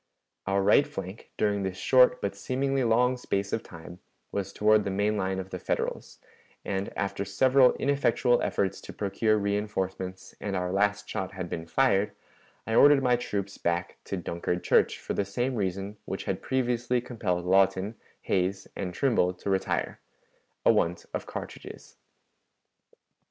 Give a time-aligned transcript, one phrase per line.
[0.47, 3.99] Our right flank, during this short but seemingly long space of time,
[4.31, 6.17] was toward the main line of the Federals,
[6.65, 12.13] and, after several ineffectual efforts to procure reënforcements and our last shot had been fired,
[12.65, 16.99] I ordered my troops back to Dunkard church for the same reason which had previously
[16.99, 17.93] compelled Lawton,
[18.23, 19.99] Hays, and Trimble to retire
[20.65, 21.97] (a want of cartridges).